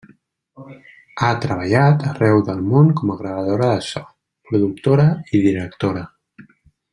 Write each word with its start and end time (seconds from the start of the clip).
Ha 1.19 1.27
treballat 1.43 2.05
arreu 2.11 2.41
del 2.47 2.63
món 2.71 2.89
com 3.01 3.11
a 3.11 3.19
gravadora 3.19 3.69
de 3.75 3.85
so, 3.91 4.03
productora 4.51 5.07
i 5.37 5.43
directora. 5.49 6.05